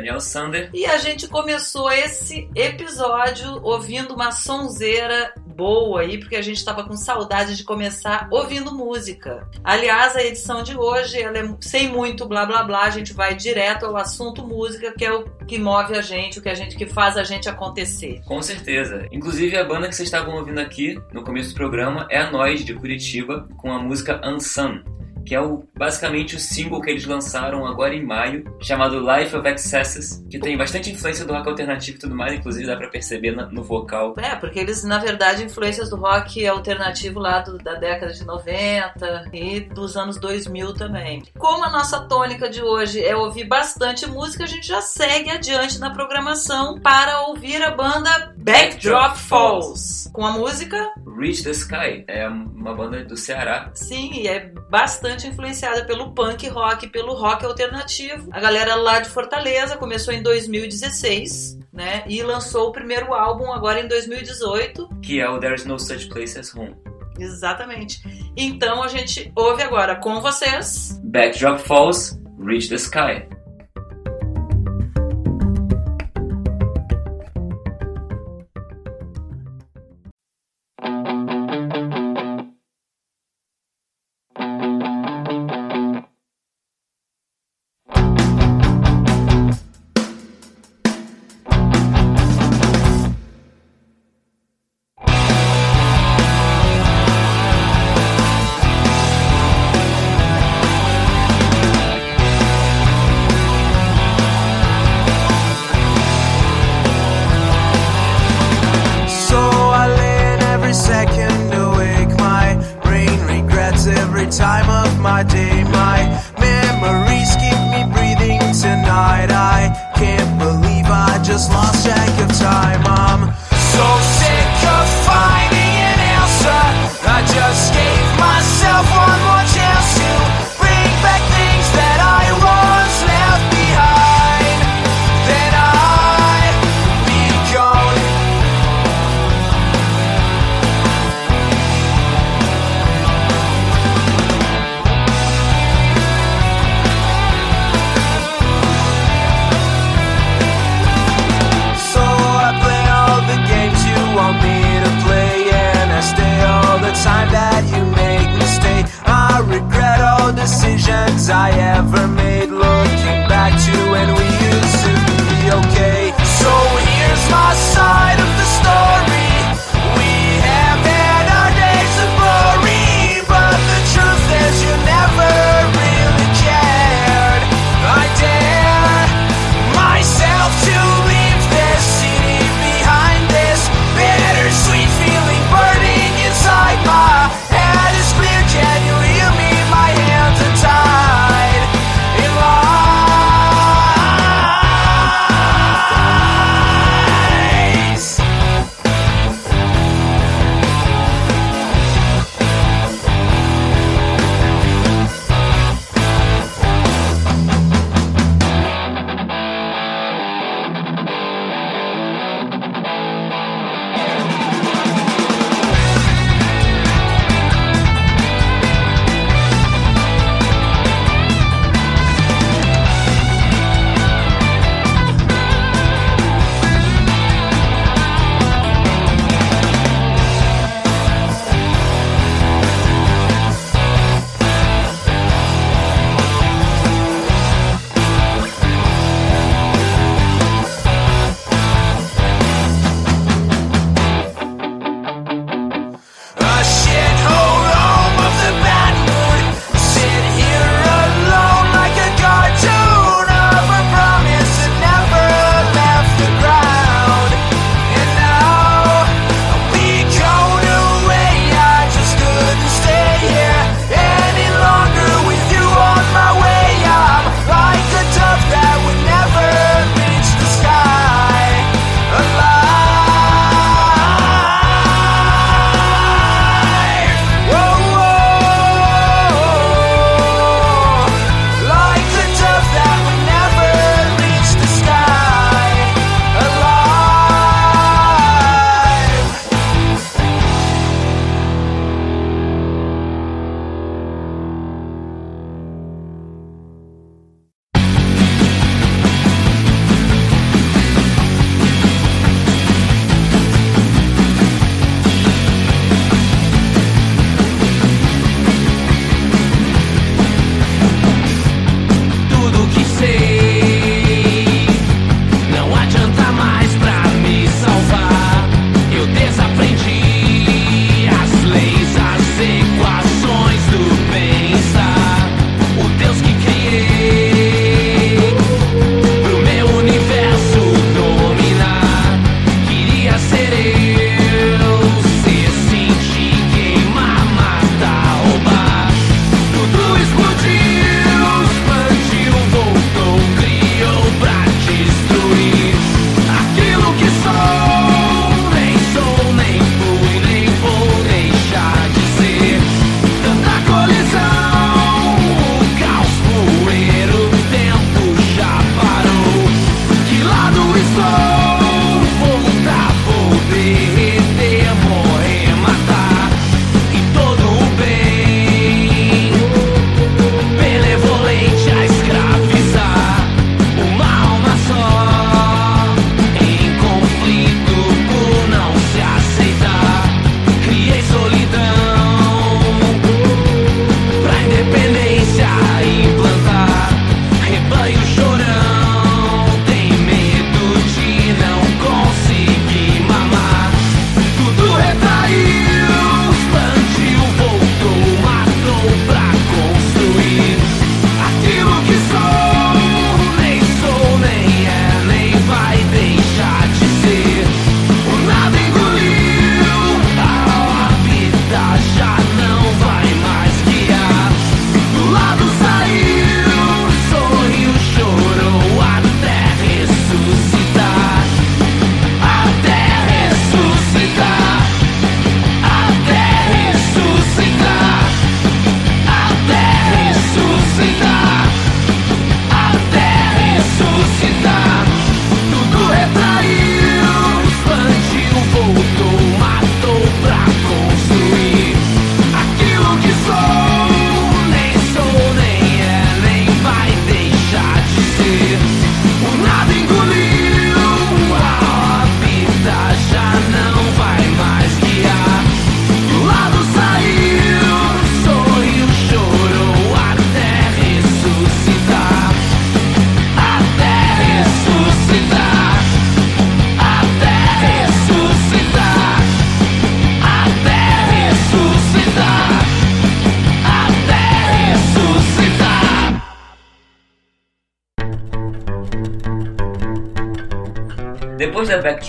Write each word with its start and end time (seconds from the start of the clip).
Daniel 0.00 0.20
Sander. 0.20 0.70
E 0.72 0.86
a 0.86 0.96
gente 0.96 1.28
começou 1.28 1.90
esse 1.90 2.48
episódio 2.54 3.60
ouvindo 3.62 4.14
uma 4.14 4.32
sonzeira 4.32 5.32
boa 5.54 6.00
aí, 6.00 6.16
porque 6.16 6.36
a 6.36 6.42
gente 6.42 6.56
estava 6.56 6.84
com 6.84 6.96
saudade 6.96 7.54
de 7.54 7.64
começar 7.64 8.26
ouvindo 8.30 8.74
música. 8.74 9.46
Aliás, 9.62 10.16
a 10.16 10.22
edição 10.22 10.62
de 10.62 10.74
hoje, 10.74 11.20
ela 11.20 11.38
é 11.38 11.54
sem 11.60 11.88
muito 11.88 12.26
blá 12.26 12.46
blá 12.46 12.62
blá, 12.62 12.84
a 12.84 12.90
gente 12.90 13.12
vai 13.12 13.34
direto 13.34 13.84
ao 13.84 13.94
assunto 13.96 14.42
música, 14.42 14.94
que 14.96 15.04
é 15.04 15.12
o 15.12 15.24
que 15.46 15.58
move 15.58 15.94
a 15.94 16.00
gente, 16.00 16.38
o 16.38 16.42
que 16.42 16.48
a 16.48 16.54
gente 16.54 16.76
que 16.76 16.86
faz 16.86 17.18
a 17.18 17.24
gente 17.24 17.46
acontecer. 17.46 18.22
Com 18.24 18.40
certeza. 18.40 19.06
Inclusive 19.12 19.54
a 19.58 19.64
banda 19.64 19.86
que 19.86 19.94
vocês 19.94 20.06
estavam 20.06 20.34
ouvindo 20.36 20.60
aqui 20.60 20.98
no 21.12 21.22
começo 21.22 21.50
do 21.50 21.56
programa 21.56 22.06
é 22.08 22.16
a 22.16 22.30
Noise 22.30 22.64
de 22.64 22.72
Curitiba 22.72 23.46
com 23.58 23.70
a 23.70 23.78
música 23.78 24.18
Unsung 24.26 24.82
que 25.30 25.34
é 25.36 25.40
o, 25.40 25.62
basicamente 25.78 26.34
o 26.34 26.40
single 26.40 26.80
que 26.80 26.90
eles 26.90 27.06
lançaram 27.06 27.64
agora 27.64 27.94
em 27.94 28.04
maio, 28.04 28.52
chamado 28.60 28.98
Life 28.98 29.36
of 29.36 29.46
Excesses, 29.46 30.26
que 30.28 30.40
tem 30.40 30.58
bastante 30.58 30.90
influência 30.90 31.24
do 31.24 31.32
rock 31.32 31.48
alternativo 31.48 31.98
e 31.98 32.00
tudo 32.00 32.16
mais, 32.16 32.34
inclusive 32.34 32.66
dá 32.66 32.76
pra 32.76 32.88
perceber 32.88 33.30
na, 33.30 33.46
no 33.46 33.62
vocal. 33.62 34.12
É, 34.18 34.34
porque 34.34 34.58
eles, 34.58 34.82
na 34.82 34.98
verdade, 34.98 35.44
influências 35.44 35.88
do 35.88 35.94
rock 35.94 36.44
alternativo 36.44 37.20
lá 37.20 37.38
do, 37.38 37.58
da 37.58 37.74
década 37.74 38.12
de 38.12 38.24
90 38.24 39.30
e 39.32 39.60
dos 39.60 39.96
anos 39.96 40.18
2000 40.18 40.74
também. 40.74 41.22
Como 41.38 41.62
a 41.62 41.70
nossa 41.70 42.00
tônica 42.08 42.50
de 42.50 42.60
hoje 42.60 43.00
é 43.00 43.14
ouvir 43.14 43.44
bastante 43.44 44.08
música, 44.08 44.42
a 44.42 44.48
gente 44.48 44.66
já 44.66 44.80
segue 44.80 45.30
adiante 45.30 45.78
na 45.78 45.90
programação 45.90 46.80
para 46.80 47.28
ouvir 47.28 47.62
a 47.62 47.70
banda 47.70 48.34
Backdrop 48.36 49.16
Falls, 49.16 50.10
com 50.12 50.26
a 50.26 50.32
música 50.32 50.92
Reach 51.16 51.42
the 51.42 51.50
Sky, 51.50 52.04
é 52.06 52.28
uma 52.28 52.74
banda 52.74 53.04
do 53.04 53.16
Ceará. 53.16 53.70
Sim, 53.74 54.10
e 54.12 54.28
é 54.28 54.52
bastante 54.70 55.26
influenciada 55.26 55.84
pelo 55.84 56.12
punk 56.12 56.48
rock, 56.48 56.88
pelo 56.88 57.14
rock 57.14 57.44
alternativo. 57.44 58.28
A 58.32 58.40
galera 58.40 58.74
lá 58.74 59.00
de 59.00 59.08
Fortaleza 59.08 59.76
começou 59.76 60.14
em 60.14 60.22
2016, 60.22 61.58
né? 61.72 62.04
E 62.06 62.22
lançou 62.22 62.68
o 62.68 62.72
primeiro 62.72 63.12
álbum 63.12 63.52
agora 63.52 63.80
em 63.80 63.88
2018, 63.88 64.88
que 65.02 65.20
é 65.20 65.28
o 65.28 65.38
There's 65.38 65.64
No 65.64 65.78
Such 65.78 66.08
Place 66.08 66.38
as 66.38 66.54
Home. 66.54 66.76
Exatamente. 67.18 68.00
Então 68.36 68.82
a 68.82 68.88
gente 68.88 69.30
ouve 69.36 69.62
agora 69.62 69.96
com 69.96 70.20
vocês 70.20 70.98
Backdrop 71.04 71.60
Falls, 71.60 72.18
Reach 72.38 72.68
the 72.68 72.76
Sky. 72.76 73.39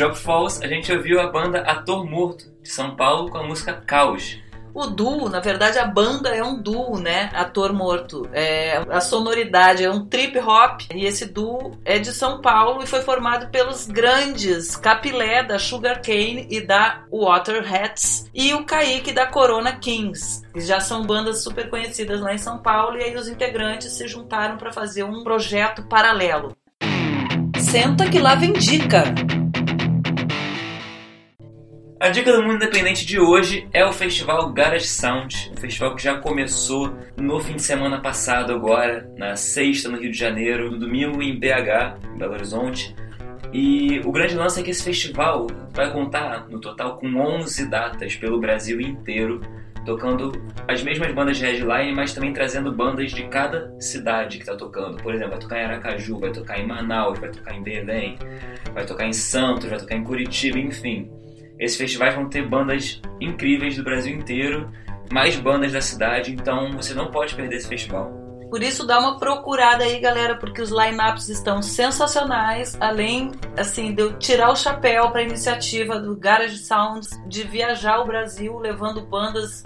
Backdrop 0.02 0.16
Falls, 0.16 0.64
a 0.64 0.68
gente 0.68 0.92
ouviu 0.92 1.22
a 1.22 1.28
banda 1.28 1.60
Ator 1.62 2.10
Morto, 2.10 2.46
de 2.62 2.70
São 2.70 2.96
Paulo, 2.96 3.30
com 3.30 3.38
a 3.38 3.44
música 3.44 3.74
Caos. 3.74 4.40
O 4.74 4.88
duo, 4.88 5.30
na 5.30 5.42
verdade, 5.42 5.78
a 5.78 5.86
banda 5.86 6.30
é 6.30 6.42
um 6.42 6.60
duo, 6.60 6.98
né? 6.98 7.30
Ator 7.34 7.74
morto. 7.74 8.28
É, 8.32 8.78
a 8.90 9.02
sonoridade 9.02 9.84
é 9.84 9.92
um 9.92 10.06
trip 10.06 10.40
hop 10.40 10.82
e 10.96 11.06
esse 11.06 11.26
duo 11.26 11.78
é 11.84 12.00
de 12.00 12.14
São 12.14 12.40
Paulo 12.40 12.82
e 12.82 12.88
foi 12.88 13.02
formado 13.02 13.52
pelos 13.52 13.86
grandes 13.86 14.78
Capilé 14.78 15.44
da 15.44 15.60
Sugar 15.60 16.02
Cane 16.02 16.48
e 16.50 16.62
da 16.62 17.04
Water 17.12 17.62
Hats 17.62 18.30
e 18.34 18.54
o 18.54 18.64
Kaique 18.64 19.12
da 19.12 19.26
Corona 19.26 19.74
Kings. 19.74 20.42
Que 20.54 20.62
já 20.62 20.80
são 20.80 21.06
bandas 21.06 21.44
super 21.44 21.70
conhecidas 21.70 22.22
lá 22.22 22.34
em 22.34 22.38
São 22.38 22.58
Paulo 22.60 22.98
e 22.98 23.04
aí 23.04 23.16
os 23.16 23.28
integrantes 23.28 23.92
se 23.92 24.08
juntaram 24.08 24.56
para 24.56 24.72
fazer 24.72 25.04
um 25.04 25.22
projeto 25.22 25.84
paralelo. 25.84 26.56
Senta 27.60 28.10
que 28.10 28.20
lá 28.20 28.36
vem 28.36 28.54
dica. 28.54 29.04
A 32.02 32.10
dica 32.10 32.34
do 32.34 32.42
mundo 32.42 32.56
independente 32.56 33.06
de 33.06 33.20
hoje 33.20 33.68
é 33.72 33.86
o 33.86 33.94
festival 33.94 34.52
Garage 34.52 34.88
Sound, 34.88 35.52
um 35.56 35.62
festival 35.62 35.96
que 35.96 36.02
já 36.02 36.18
começou 36.18 36.96
no 37.16 37.40
fim 37.40 37.58
de 37.58 37.62
semana 37.62 38.02
passado 38.02 38.52
agora, 38.52 39.08
na 39.16 39.36
sexta 39.36 39.88
no 39.88 40.00
Rio 40.00 40.12
de 40.12 40.18
Janeiro, 40.18 40.72
no 40.72 40.80
domingo 40.80 41.22
em 41.22 41.40
BH, 41.40 42.00
em 42.12 42.18
Belo 42.18 42.34
Horizonte. 42.34 42.96
E 43.54 44.02
o 44.04 44.12
grande 44.12 44.34
lance 44.34 44.60
é 44.60 44.64
que 44.64 44.72
esse 44.72 44.84
festival 44.84 45.46
vai 45.76 45.94
contar 45.94 46.48
no 46.50 46.60
total 46.60 46.98
com 46.98 47.06
11 47.06 47.70
datas 47.70 48.16
pelo 48.16 48.40
Brasil 48.40 48.82
inteiro, 48.82 49.40
tocando 49.86 50.32
as 50.68 50.82
mesmas 50.82 51.14
bandas 51.14 51.38
de 51.38 51.46
headline, 51.46 51.94
mas 51.94 52.16
também 52.16 52.34
trazendo 52.34 52.72
bandas 52.72 53.12
de 53.12 53.28
cada 53.28 53.80
cidade 53.80 54.38
que 54.38 54.44
está 54.44 54.56
tocando. 54.56 54.98
Por 54.98 55.14
exemplo, 55.14 55.34
vai 55.34 55.40
tocar 55.40 55.60
em 55.60 55.66
Aracaju, 55.66 56.20
vai 56.20 56.32
tocar 56.32 56.60
em 56.60 56.66
Manaus, 56.66 57.20
vai 57.20 57.30
tocar 57.30 57.54
em 57.54 57.62
Belém, 57.62 58.18
vai 58.74 58.88
tocar 58.88 59.06
em 59.06 59.14
Santos, 59.14 59.70
vai 59.70 59.78
tocar 59.78 59.96
em 59.96 60.04
Curitiba, 60.04 60.58
enfim. 60.58 61.08
Esses 61.62 61.78
festivais 61.78 62.16
vão 62.16 62.28
ter 62.28 62.48
bandas 62.48 63.00
incríveis 63.20 63.78
do 63.78 63.84
Brasil 63.84 64.18
inteiro, 64.18 64.72
mais 65.12 65.36
bandas 65.36 65.72
da 65.72 65.80
cidade, 65.80 66.32
então 66.32 66.72
você 66.72 66.96
não 66.96 67.12
pode 67.12 67.36
perder 67.36 67.58
esse 67.58 67.68
festival. 67.68 68.12
Por 68.50 68.64
isso 68.64 68.86
dá 68.86 68.98
uma 68.98 69.20
procurada 69.20 69.84
aí, 69.84 70.00
galera, 70.00 70.36
porque 70.36 70.60
os 70.60 70.72
lineups 70.72 71.30
estão 71.30 71.62
sensacionais. 71.62 72.76
Além, 72.82 73.32
assim, 73.56 73.94
de 73.94 74.02
eu 74.02 74.18
tirar 74.18 74.50
o 74.50 74.56
chapéu 74.56 75.12
para 75.12 75.22
a 75.22 75.24
iniciativa 75.24 76.00
do 76.00 76.16
Garage 76.18 76.58
Sounds 76.58 77.12
de 77.28 77.44
viajar 77.44 78.00
o 78.00 78.06
Brasil, 78.06 78.58
levando 78.58 79.00
bandas 79.02 79.64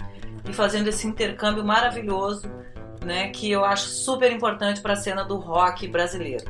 e 0.48 0.52
fazendo 0.52 0.88
esse 0.88 1.06
intercâmbio 1.06 1.64
maravilhoso, 1.64 2.48
né, 3.02 3.28
que 3.30 3.50
eu 3.50 3.64
acho 3.64 3.88
super 3.88 4.30
importante 4.30 4.82
para 4.82 4.92
a 4.92 4.96
cena 4.96 5.24
do 5.24 5.36
rock 5.38 5.88
brasileiro. 5.88 6.44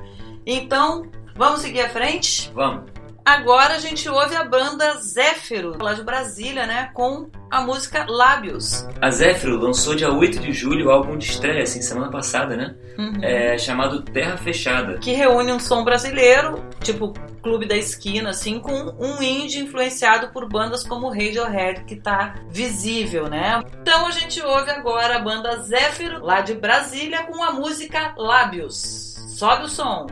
Então, 0.44 1.08
vamos 1.36 1.60
seguir 1.60 1.82
à 1.82 1.88
frente? 1.88 2.50
Vamos. 2.52 2.95
Agora 3.26 3.75
a 3.75 3.78
gente 3.80 4.09
ouve 4.09 4.37
a 4.37 4.45
banda 4.45 5.00
Zéfiro, 5.00 5.76
lá 5.83 5.95
de 5.95 6.04
Brasília, 6.04 6.64
né? 6.64 6.90
Com 6.95 7.28
a 7.50 7.61
música 7.61 8.06
Lábios. 8.09 8.87
A 9.02 9.11
Zéfiro 9.11 9.59
lançou 9.59 9.97
dia 9.97 10.12
8 10.12 10.38
de 10.38 10.52
julho 10.52 10.87
o 10.87 10.90
álbum 10.92 11.18
de 11.18 11.25
estreia, 11.25 11.64
assim, 11.64 11.83
semana 11.83 12.09
passada, 12.09 12.56
né? 12.56 12.76
Uhum. 12.97 13.18
É, 13.21 13.59
chamado 13.59 14.00
Terra 14.02 14.37
Fechada. 14.37 14.99
Que 14.99 15.12
reúne 15.12 15.50
um 15.50 15.59
som 15.59 15.83
brasileiro, 15.83 16.64
tipo 16.80 17.12
Clube 17.42 17.66
da 17.66 17.76
Esquina, 17.76 18.30
assim, 18.30 18.61
com 18.61 18.95
um 18.97 19.21
indie 19.21 19.59
influenciado 19.59 20.28
por 20.28 20.49
bandas 20.49 20.87
como 20.87 21.09
Radiohead, 21.09 21.83
que 21.85 21.97
tá 21.97 22.37
visível, 22.49 23.28
né? 23.28 23.61
Então 23.83 24.06
a 24.06 24.12
gente 24.12 24.40
ouve 24.40 24.71
agora 24.71 25.16
a 25.16 25.18
banda 25.18 25.56
Zéfiro, 25.62 26.25
lá 26.25 26.42
de 26.42 26.54
Brasília, 26.54 27.25
com 27.25 27.42
a 27.42 27.50
música 27.50 28.14
Lábios. 28.16 29.16
Sobe 29.37 29.64
o 29.64 29.68
som. 29.68 30.06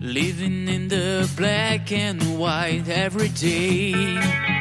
Living 0.00 0.68
in 0.68 0.88
the 0.88 1.28
black 1.36 1.90
and 1.90 2.38
white 2.38 2.88
every 2.88 3.28
day. 3.30 4.57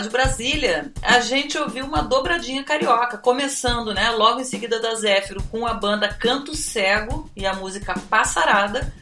De 0.00 0.08
Brasília, 0.08 0.92
a 1.02 1.20
gente 1.20 1.58
ouviu 1.58 1.84
uma 1.84 2.02
dobradinha 2.02 2.64
carioca, 2.64 3.18
começando, 3.18 3.94
né, 3.94 4.10
logo 4.10 4.40
em 4.40 4.44
seguida 4.44 4.80
da 4.80 4.94
Zéfiro, 4.94 5.42
com 5.50 5.66
a 5.66 5.74
banda 5.74 6.08
Canto 6.08 6.54
Cego 6.54 7.30
e 7.36 7.46
a 7.46 7.54
música 7.54 7.94
Passarada, 8.08 8.92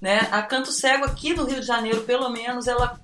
né? 0.00 0.28
A 0.30 0.42
Canto 0.42 0.70
Cego 0.70 1.04
aqui 1.04 1.34
no 1.34 1.44
Rio 1.44 1.60
de 1.60 1.66
Janeiro, 1.66 2.02
pelo 2.02 2.28
menos, 2.28 2.66
ela 2.66 3.00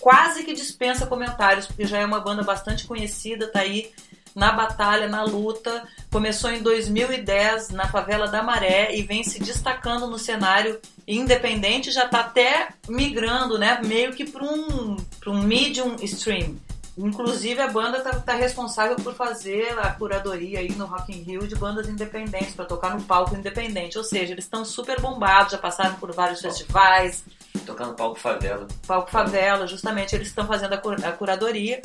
quase 0.00 0.42
que 0.42 0.52
dispensa 0.52 1.06
comentários, 1.06 1.66
porque 1.66 1.86
já 1.86 1.98
é 1.98 2.04
uma 2.04 2.20
banda 2.20 2.42
bastante 2.42 2.86
conhecida, 2.86 3.46
tá 3.46 3.60
aí 3.60 3.92
na 4.34 4.52
batalha, 4.52 5.08
na 5.08 5.22
luta. 5.22 5.84
Começou 6.10 6.50
em 6.50 6.62
2010 6.62 7.70
na 7.70 7.88
favela 7.88 8.26
da 8.26 8.42
Maré 8.42 8.94
e 8.94 9.02
vem 9.02 9.22
se 9.22 9.38
destacando 9.38 10.06
no 10.06 10.18
cenário 10.18 10.80
independente, 11.06 11.90
já 11.90 12.08
tá 12.08 12.20
até 12.20 12.68
migrando, 12.88 13.58
né, 13.58 13.80
meio 13.84 14.12
que 14.12 14.24
para 14.24 14.44
um, 14.44 14.96
pra 15.20 15.30
um 15.30 15.42
medium 15.42 15.96
stream. 16.02 16.56
Inclusive 17.02 17.60
a 17.60 17.68
banda 17.68 18.00
tá, 18.00 18.12
tá 18.20 18.34
responsável 18.34 18.96
por 18.96 19.14
fazer 19.14 19.76
a 19.78 19.90
curadoria 19.90 20.60
aí 20.60 20.70
no 20.72 20.86
Rock 20.86 21.12
in 21.12 21.22
Rio 21.22 21.46
de 21.48 21.56
bandas 21.56 21.88
independentes 21.88 22.54
para 22.54 22.64
tocar 22.64 22.94
no 22.94 23.02
palco 23.02 23.34
independente, 23.34 23.98
ou 23.98 24.04
seja, 24.04 24.32
eles 24.32 24.44
estão 24.44 24.64
super 24.64 25.00
bombados, 25.00 25.52
já 25.52 25.58
passaram 25.58 25.94
por 25.96 26.12
vários 26.12 26.40
festivais, 26.40 27.24
Tocar 27.66 27.86
no 27.86 27.94
palco 27.94 28.18
favela. 28.18 28.66
Palco 28.86 29.10
Favela, 29.10 29.66
justamente 29.68 30.14
eles 30.16 30.28
estão 30.28 30.46
fazendo 30.46 30.72
a, 30.72 30.78
cur- 30.78 31.04
a 31.04 31.12
curadoria. 31.12 31.80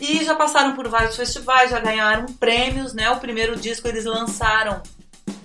E 0.00 0.24
já 0.24 0.34
passaram 0.34 0.74
por 0.74 0.88
vários 0.88 1.14
festivais, 1.16 1.70
já 1.70 1.78
ganharam 1.78 2.26
prêmios, 2.26 2.92
né? 2.92 3.08
O 3.10 3.18
primeiro 3.20 3.54
disco 3.56 3.86
eles 3.86 4.04
lançaram 4.04 4.82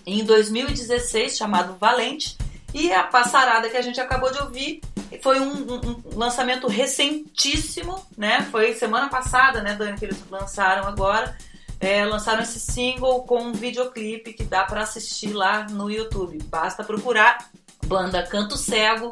em 0.05 0.23
2016, 0.25 1.37
chamado 1.37 1.75
Valente. 1.79 2.37
E 2.73 2.91
a 2.91 3.03
Passarada 3.03 3.69
que 3.69 3.77
a 3.77 3.81
gente 3.81 3.99
acabou 3.99 4.31
de 4.31 4.39
ouvir 4.39 4.81
foi 5.21 5.39
um, 5.39 5.51
um- 5.73 6.01
um 6.13 6.17
lançamento 6.17 6.67
recentíssimo, 6.67 8.05
né? 8.17 8.47
Foi 8.51 8.73
semana 8.73 9.09
passada, 9.09 9.61
né, 9.61 9.75
Dani, 9.75 9.97
que 9.97 10.05
eles 10.05 10.17
lançaram 10.29 10.87
agora. 10.87 11.35
É, 11.79 12.05
lançaram 12.05 12.43
esse 12.43 12.59
single 12.59 13.23
com 13.23 13.41
um 13.41 13.51
videoclipe 13.53 14.33
que 14.33 14.43
dá 14.43 14.63
pra 14.63 14.81
assistir 14.81 15.33
lá 15.33 15.65
no 15.69 15.89
YouTube. 15.89 16.37
Basta 16.45 16.83
procurar 16.83 17.49
banda 17.87 18.21
Canto 18.23 18.55
Cego 18.55 19.09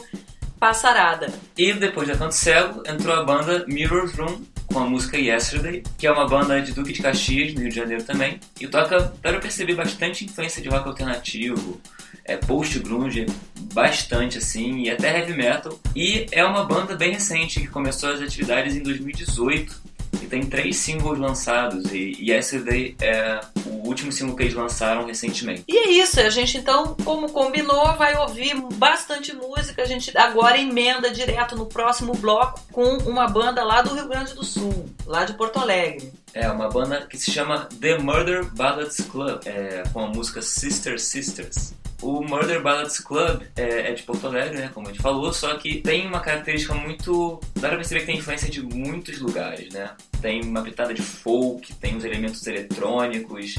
Passarada. 0.59 1.33
E 1.57 1.73
depois 1.73 2.07
de 2.07 2.15
Canto 2.17 2.35
Cego, 2.35 2.83
entrou 2.85 3.15
a 3.15 3.23
banda 3.23 3.65
Mirror's 3.67 4.13
Room 4.15 4.43
com 4.71 4.77
a 4.79 4.85
música 4.85 5.17
Yesterday, 5.17 5.83
que 5.97 6.05
é 6.05 6.11
uma 6.11 6.27
banda 6.27 6.61
de 6.61 6.71
Duque 6.73 6.93
de 6.93 7.01
Caxias, 7.01 7.55
no 7.55 7.61
Rio 7.61 7.69
de 7.69 7.75
Janeiro 7.75 8.03
também. 8.03 8.39
E 8.59 8.67
toca, 8.67 9.01
para 9.19 9.31
eu 9.31 9.39
perceber, 9.39 9.73
bastante 9.73 10.25
influência 10.25 10.61
de 10.61 10.69
rock 10.69 10.87
alternativo, 10.87 11.81
é, 12.29 12.37
post-grunge, 12.37 13.25
bastante 13.73 14.37
assim, 14.37 14.83
e 14.83 14.91
até 14.91 15.17
heavy 15.17 15.33
metal. 15.33 15.79
E 15.95 16.27
é 16.31 16.45
uma 16.45 16.63
banda 16.63 16.95
bem 16.95 17.11
recente 17.11 17.59
que 17.59 17.67
começou 17.67 18.11
as 18.11 18.21
atividades 18.21 18.75
em 18.75 18.83
2018 18.83 19.89
e 20.21 20.27
tem 20.27 20.45
três 20.45 20.77
singles 20.77 21.17
lançados. 21.17 21.91
E, 21.91 22.15
e 22.19 22.31
Yesterday 22.31 22.95
é 23.01 23.39
o 23.65 23.87
último 23.87 24.11
single 24.11 24.35
que 24.35 24.43
eles 24.43 24.53
lançaram 24.53 25.05
recentemente. 25.05 25.63
E 25.67 25.75
é 25.75 25.89
isso, 25.89 26.19
a 26.19 26.29
gente 26.29 26.57
então, 26.57 26.95
como 27.03 27.31
combinou, 27.31 27.95
vai 27.95 28.15
ouvir 28.15 28.55
bastante 28.75 29.35
música. 29.35 29.81
A 29.81 29.85
gente 29.85 30.15
agora 30.15 30.59
emenda 30.59 31.09
direto 31.09 31.55
no 31.55 31.65
próximo 31.65 32.13
bloco 32.13 32.61
com 32.71 32.97
uma 33.09 33.27
banda 33.27 33.63
lá 33.63 33.81
do 33.81 33.95
Rio 33.95 34.07
Grande 34.07 34.35
do 34.35 34.43
Sul, 34.43 34.87
lá 35.05 35.25
de 35.25 35.33
Porto 35.33 35.57
Alegre. 35.57 36.13
É 36.31 36.49
uma 36.49 36.69
banda 36.69 37.07
que 37.07 37.17
se 37.17 37.31
chama 37.31 37.67
The 37.79 37.97
Murder 37.97 38.45
Ballads 38.53 38.97
Club, 39.09 39.41
é, 39.45 39.83
com 39.91 40.05
a 40.05 40.07
música 40.07 40.43
Sister 40.43 40.99
Sisters. 40.99 41.73
O 42.01 42.21
Murder 42.21 42.61
Ballads 42.61 42.99
Club 42.99 43.41
é, 43.55 43.91
é 43.91 43.93
de 43.93 44.03
Porto 44.03 44.25
Alegre, 44.27 44.57
né, 44.57 44.71
como 44.73 44.87
a 44.87 44.91
gente 44.91 45.01
falou, 45.01 45.33
só 45.33 45.55
que 45.57 45.81
tem 45.81 46.07
uma 46.07 46.21
característica 46.21 46.73
muito. 46.73 47.39
dá 47.55 47.67
pra 47.67 47.77
perceber 47.77 48.01
que 48.01 48.05
tem 48.05 48.17
influência 48.17 48.49
de 48.49 48.61
muitos 48.61 49.19
lugares, 49.19 49.73
né? 49.73 49.91
Tem 50.21 50.41
uma 50.41 50.61
pitada 50.61 50.93
de 50.93 51.01
folk, 51.01 51.73
tem 51.75 51.97
os 51.97 52.05
elementos 52.05 52.45
eletrônicos. 52.47 53.55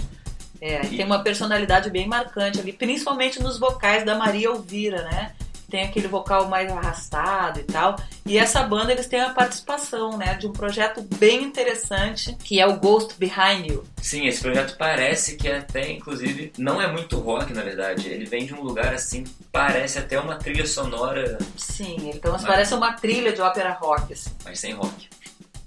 É, 0.61 0.85
E- 0.87 0.97
tem 0.97 1.05
uma 1.07 1.23
personalidade 1.23 1.91
bem 1.91 2.07
marcante 2.07 2.61
ali, 2.61 2.73
principalmente 2.73 3.43
nos 3.43 3.59
vocais 3.59 4.05
da 4.05 4.15
Maria 4.17 4.47
Elvira, 4.49 5.03
né? 5.05 5.33
Tem 5.71 5.85
aquele 5.85 6.09
vocal 6.09 6.49
mais 6.49 6.71
arrastado 6.71 7.61
e 7.61 7.63
tal. 7.65 7.97
E 8.27 8.37
essa 8.37 8.63
banda, 8.63 8.93
eles 8.93 9.07
têm 9.07 9.21
a 9.21 9.31
participação, 9.31 10.17
né? 10.19 10.35
De 10.35 10.47
um 10.47 10.53
projeto 10.53 11.01
bem 11.17 11.43
interessante, 11.45 12.35
que 12.43 12.61
é 12.61 12.67
o 12.67 12.77
Ghost 12.79 13.15
Behind 13.19 13.67
You. 13.67 13.85
Sim, 14.03 14.27
esse 14.27 14.41
projeto 14.43 14.77
parece 14.77 15.37
que 15.37 15.49
até, 15.49 15.91
inclusive, 15.93 16.53
não 16.59 16.81
é 16.83 16.91
muito 16.91 17.19
rock, 17.19 17.53
na 17.53 17.63
verdade. 17.63 18.09
Ele 18.09 18.25
vem 18.25 18.45
de 18.47 18.55
um 18.55 18.63
lugar 18.63 18.93
assim, 18.93 19.25
parece 19.53 19.99
até 19.99 20.19
uma 20.19 20.37
trilha 20.37 20.67
sonora, 20.67 21.39
Sim, 21.57 21.97
então 22.15 22.33
Mas- 22.33 22.45
parece 22.45 22.75
uma 22.75 22.93
trilha 22.95 23.33
de 23.33 23.41
ópera 23.41 23.73
rock, 23.73 24.13
assim. 24.13 24.31
mas 24.45 24.59
sem 24.59 24.73
rock. 24.73 25.09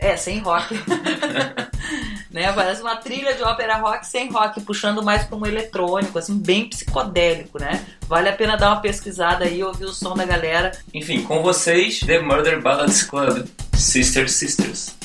É, 0.04 0.18
sem 0.18 0.39
rock. 0.39 0.76
né? 2.30 2.52
Parece 2.52 2.82
uma 2.82 2.96
trilha 2.98 3.34
de 3.34 3.44
ópera 3.44 3.78
rock 3.78 4.06
sem 4.06 4.30
rock, 4.30 4.60
puxando 4.62 5.02
mais 5.02 5.24
para 5.24 5.38
um 5.38 5.46
eletrônico, 5.46 6.18
assim, 6.20 6.38
bem 6.38 6.68
psicodélico, 6.68 7.60
né? 7.60 7.86
Vale 8.08 8.28
a 8.28 8.34
pena 8.34 8.58
dar 8.58 8.72
uma 8.72 8.82
pesquisada 8.82 9.46
aí, 9.46 9.63
ouvir 9.63 9.86
o 9.86 9.94
som 9.94 10.16
da 10.16 10.26
galera. 10.26 10.72
Enfim, 10.94 11.24
com 11.24 11.42
vocês, 11.42 12.00
The 12.00 12.20
Murder 12.20 12.62
Ballads 12.62 13.04
Club, 13.04 13.48
Sister 13.74 14.30
Sisters. 14.30 15.03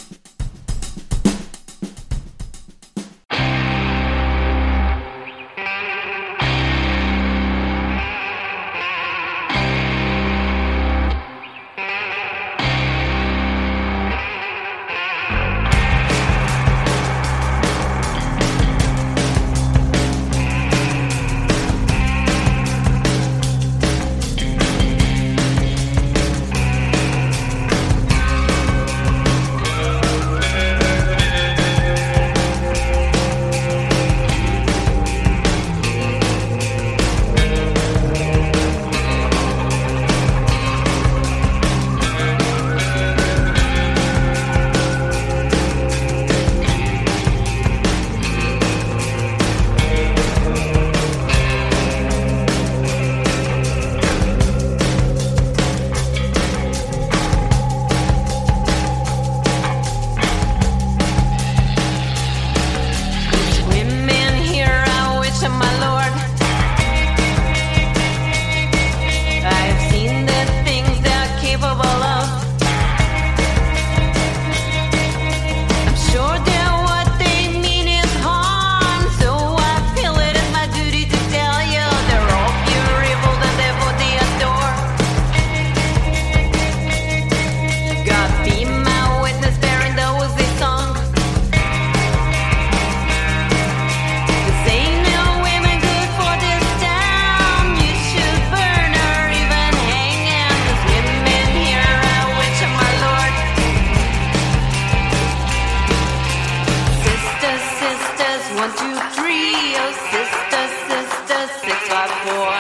Oh, 109.61 109.91
sisters, 110.15 110.73
sisters, 110.87 111.51
six, 111.67 111.79
five, 111.91 112.13
four. 112.23 112.55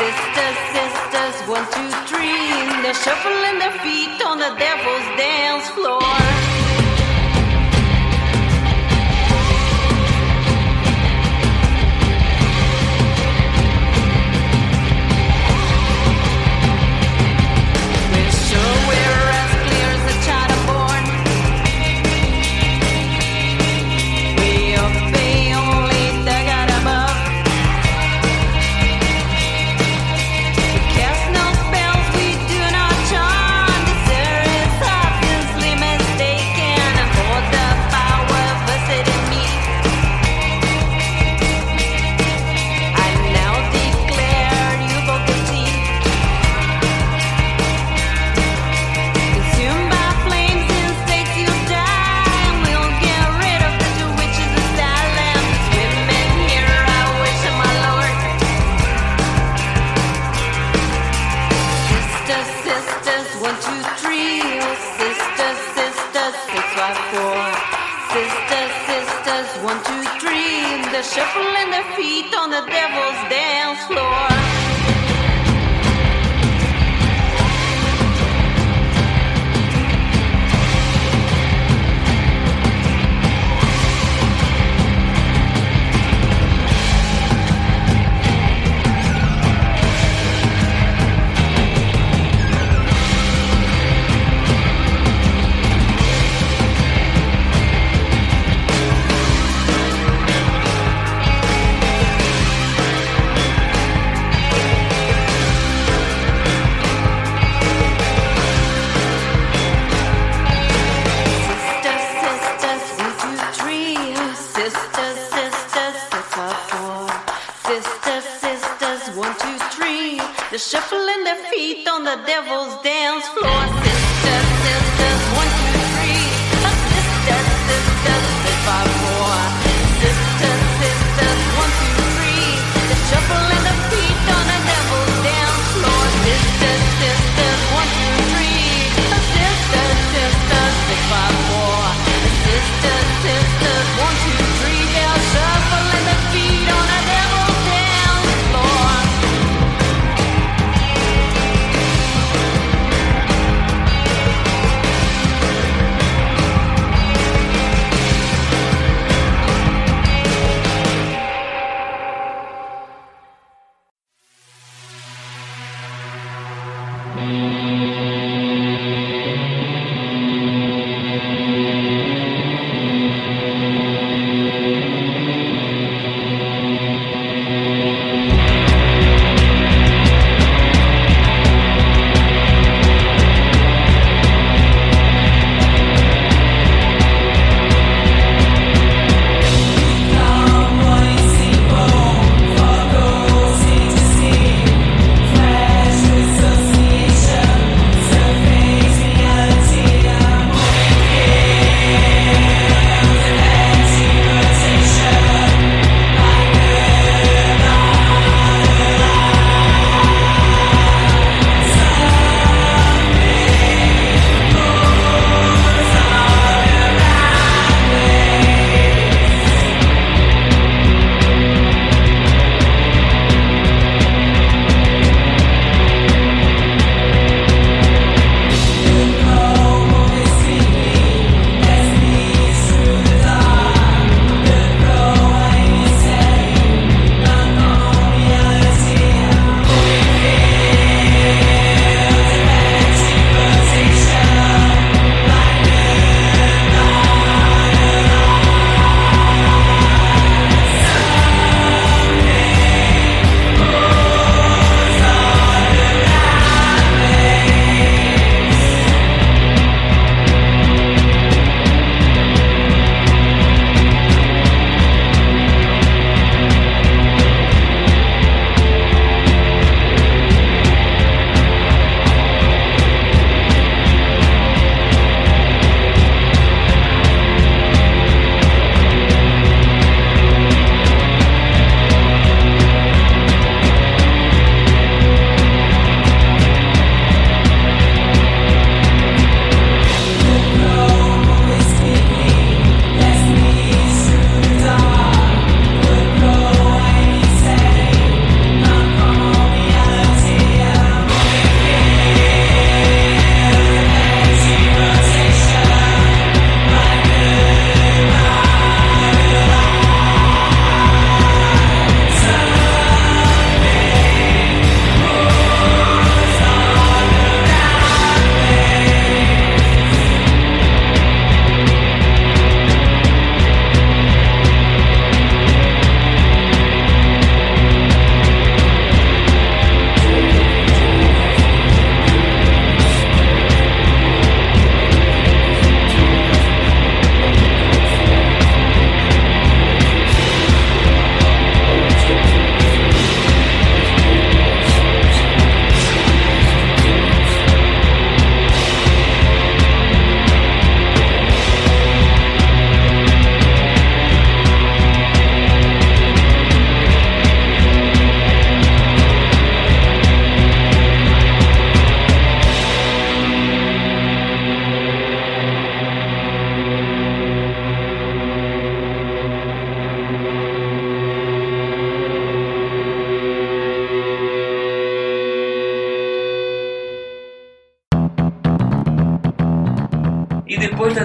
Sisters, 0.00 0.58
sisters, 0.72 1.36
one, 1.44 1.66
two, 1.76 1.90
three. 2.08 2.48
They're 2.80 2.96
shuffling 2.96 3.58
their 3.60 3.76
feet 3.84 4.16
on 4.24 4.38
the 4.38 4.56
devil's 4.56 5.01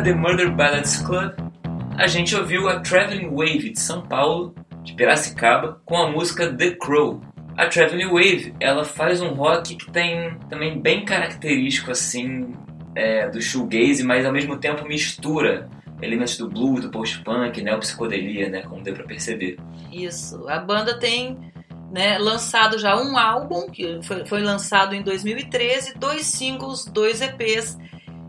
The 0.08 0.14
Murder 0.14 0.50
Ballads 0.50 1.02
Club, 1.02 1.34
a 1.98 2.08
gente 2.08 2.34
ouviu 2.34 2.70
a 2.70 2.80
Traveling 2.80 3.30
Wave 3.30 3.72
de 3.72 3.80
São 3.82 4.02
Paulo, 4.02 4.56
de 4.82 4.94
Piracicaba, 4.94 5.82
com 5.84 5.98
a 5.98 6.10
música 6.10 6.50
The 6.50 6.78
Crow. 6.78 7.20
A 7.58 7.66
Traveling 7.66 8.08
Wave, 8.08 8.56
ela 8.58 8.86
faz 8.86 9.20
um 9.20 9.34
rock 9.34 9.76
que 9.76 9.92
tem 9.92 10.40
também 10.50 10.80
bem 10.80 11.04
característico 11.04 11.92
assim 11.92 12.54
é, 12.96 13.28
do 13.28 13.42
shoegaze, 13.42 14.02
mas 14.02 14.26
ao 14.26 14.32
mesmo 14.32 14.56
tempo 14.56 14.88
mistura 14.88 15.70
elementos 16.02 16.38
do 16.38 16.48
blues, 16.48 16.84
do 16.84 16.90
post-punk, 16.90 17.62
neo-psicodelia, 17.62 18.48
né, 18.48 18.62
como 18.62 18.82
deu 18.82 18.94
pra 18.94 19.04
perceber. 19.04 19.58
Isso. 19.92 20.48
A 20.48 20.58
banda 20.58 20.98
tem 20.98 21.52
né, 21.92 22.18
lançado 22.18 22.80
já 22.80 22.96
um 22.96 23.18
álbum, 23.18 23.70
que 23.70 24.00
foi, 24.04 24.26
foi 24.26 24.42
lançado 24.42 24.96
em 24.96 25.02
2013, 25.02 25.96
dois 25.98 26.26
singles, 26.28 26.86
dois 26.86 27.22
EPs. 27.22 27.78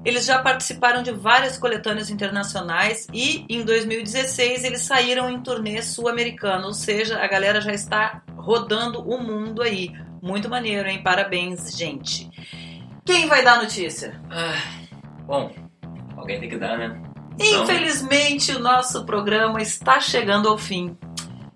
Eles 0.05 0.25
já 0.25 0.39
participaram 0.41 1.03
de 1.03 1.11
várias 1.13 1.59
coletâneas 1.59 2.09
internacionais 2.09 3.07
e 3.13 3.45
em 3.49 3.65
2016 3.65 4.65
eles 4.65 4.83
saíram 4.83 5.29
em 5.29 5.41
turnê 5.41 5.83
sul-americano, 5.83 6.67
ou 6.67 6.73
seja, 6.75 7.19
a 7.23 7.27
galera 7.27 7.61
já 7.61 7.73
está 7.73 8.23
rodando 8.37 9.01
o 9.03 9.19
mundo 9.23 9.61
aí. 9.61 9.91
Muito 10.23 10.49
maneiro, 10.49 10.89
hein? 10.89 11.03
Parabéns, 11.03 11.77
gente. 11.77 12.29
Quem 13.05 13.27
vai 13.27 13.43
dar 13.45 13.55
a 13.59 13.63
notícia? 13.63 14.21
Ah, 14.31 14.61
bom, 15.27 15.51
alguém 16.17 16.41
tem 16.41 16.49
que 16.49 16.57
dar, 16.59 16.77
né? 16.79 17.01
Então- 17.41 17.65
Infelizmente, 17.65 18.53
o 18.53 18.59
nosso 18.59 19.05
programa 19.05 19.61
está 19.63 20.01
chegando 20.01 20.49
ao 20.49 20.59
fim. 20.59 20.97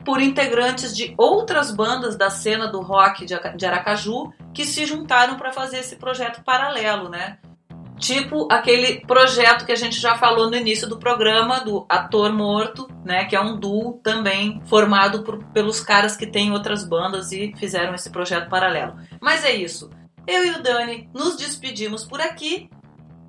por 0.06 0.22
integrantes 0.22 0.96
de 0.96 1.14
outras 1.18 1.72
bandas 1.76 2.16
da 2.16 2.30
cena 2.30 2.68
do 2.68 2.82
rock 2.82 3.26
de 3.26 3.66
Aracaju 3.66 4.32
que 4.54 4.64
se 4.64 4.86
juntaram 4.86 5.38
para 5.38 5.52
fazer 5.52 5.78
esse 5.80 5.96
projeto 5.96 6.44
paralelo, 6.44 7.10
né? 7.10 7.38
Tipo 8.00 8.48
aquele 8.52 9.02
projeto 9.06 9.64
que 9.64 9.72
a 9.72 9.76
gente 9.76 10.00
já 10.00 10.16
falou 10.16 10.50
no 10.50 10.56
início 10.56 10.88
do 10.88 10.98
programa 10.98 11.60
do 11.60 11.86
Ator 11.88 12.34
Morto, 12.34 12.88
né? 13.06 13.26
Que 13.26 13.36
é 13.36 13.42
um 13.42 13.60
duo 13.60 14.00
também 14.04 14.60
formado 14.66 15.24
por- 15.24 15.44
pelos 15.46 15.80
caras 15.82 16.18
que 16.18 16.26
têm 16.26 16.52
outras 16.52 16.84
bandas 16.84 17.32
e 17.32 17.54
fizeram 17.58 17.94
esse 17.94 18.10
projeto 18.10 18.50
paralelo. 18.50 18.96
Mas 19.22 19.46
é 19.46 19.52
isso. 19.52 19.88
Eu 20.28 20.46
e 20.46 20.52
o 20.52 20.62
Dani 20.62 21.10
nos 21.14 21.36
despedimos 21.36 22.06
por 22.06 22.22
aqui 22.22 22.70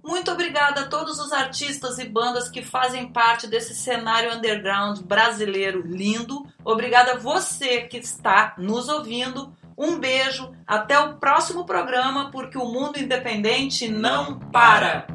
muito 0.05 0.32
obrigada 0.32 0.80
a 0.80 0.86
todos 0.88 1.20
os 1.20 1.32
artistas 1.32 1.97
e 2.01 2.05
bandas 2.09 2.51
que 2.51 2.61
fazem 2.61 3.07
parte 3.07 3.47
desse 3.47 3.72
cenário 3.72 4.34
underground 4.34 4.99
brasileiro 5.03 5.80
lindo. 5.86 6.45
Obrigada 6.64 7.12
a 7.12 7.18
você 7.18 7.82
que 7.82 7.99
está 7.99 8.55
nos 8.59 8.88
ouvindo. 8.88 9.57
Um 9.78 10.01
beijo, 10.01 10.53
até 10.66 10.99
o 10.99 11.18
próximo 11.18 11.64
programa, 11.64 12.32
porque 12.32 12.59
o 12.59 12.66
mundo 12.66 12.99
independente 12.99 13.86
não 13.86 14.40
para. 14.40 15.07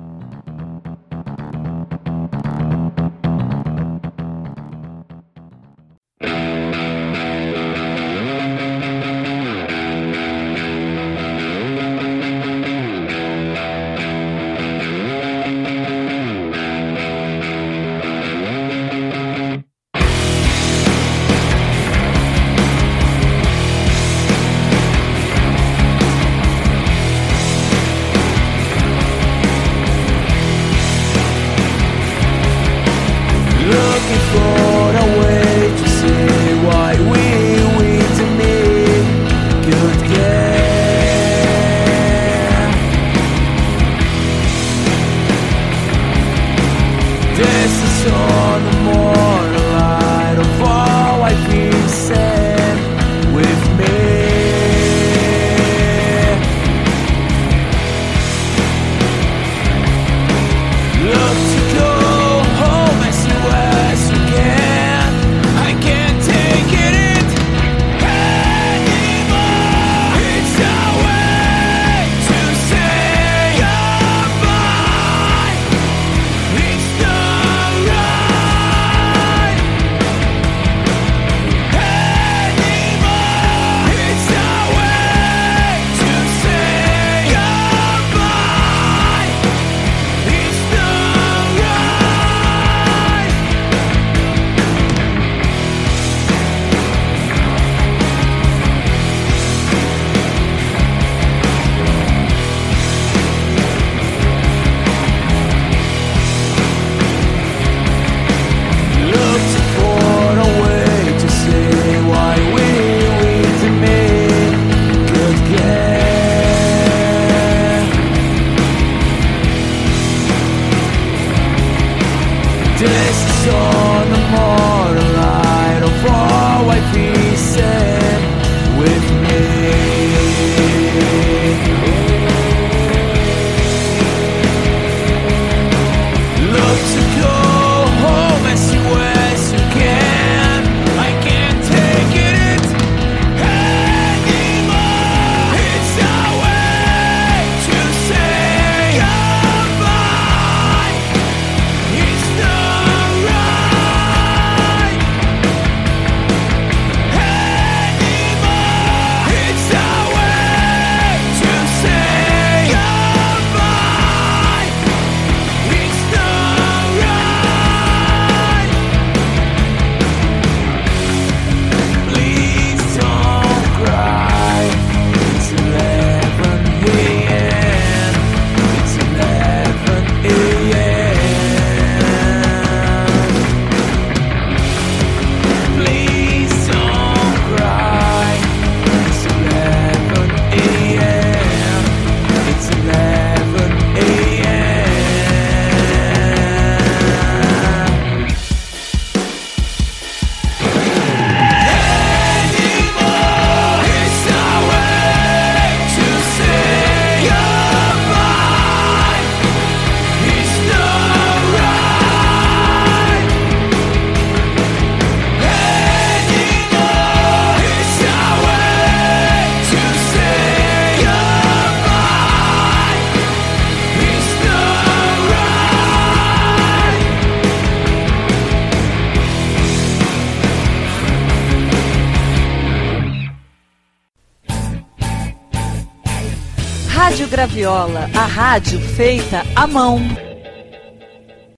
Graviola, 237.67 238.09
a 238.15 238.25
rádio 238.25 238.79
feita 238.79 239.43
à 239.53 239.67
mão. 239.67 239.99